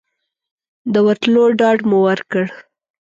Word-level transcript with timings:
د 0.93 0.95
ورتلو 1.07 1.43
ډاډ 1.59 1.79
مو 1.89 1.97
ورکړ. 2.07 2.45